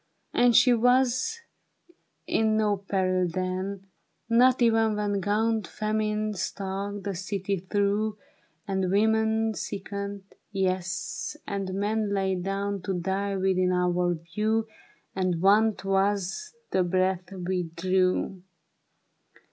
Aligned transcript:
And 0.33 0.55
she 0.55 0.73
was 0.73 1.41
in 2.25 2.57
no 2.57 2.75
peril 2.77 3.27
then, 3.27 3.85
Not 4.27 4.59
even 4.63 4.95
when 4.95 5.19
Gaunt 5.21 5.67
Famine 5.67 6.33
stalked 6.33 7.03
the 7.03 7.13
city 7.13 7.57
through, 7.57 8.17
And 8.67 8.89
women 8.89 9.53
sickened, 9.53 10.23
yes, 10.51 11.37
and 11.45 11.75
men 11.75 12.09
Lay 12.15 12.33
down 12.33 12.81
to 12.81 12.95
die 12.99 13.35
within 13.37 13.71
our 13.71 14.15
view. 14.15 14.67
And 15.15 15.39
want 15.39 15.85
was 15.85 16.19
as 16.19 16.55
the 16.71 16.81
breath 16.83 17.31
we 17.31 17.69
drew. 17.75 18.41